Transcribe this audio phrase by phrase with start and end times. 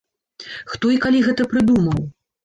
[0.71, 2.01] Хто і калі гэта прыдумаў?